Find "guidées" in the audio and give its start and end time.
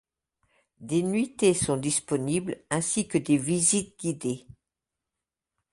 3.99-4.47